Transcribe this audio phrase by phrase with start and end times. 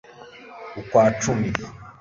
[0.79, 1.49] ukwa cumi